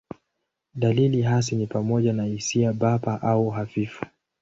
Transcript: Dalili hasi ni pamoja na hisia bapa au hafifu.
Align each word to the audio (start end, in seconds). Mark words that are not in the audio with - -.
Dalili 0.73 1.21
hasi 1.21 1.55
ni 1.55 1.67
pamoja 1.67 2.13
na 2.13 2.23
hisia 2.25 2.73
bapa 2.73 3.21
au 3.21 3.49
hafifu. 3.49 4.05